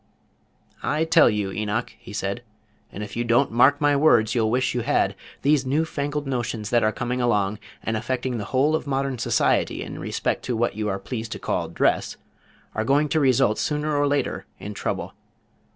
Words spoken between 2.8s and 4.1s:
"and if you don't mark my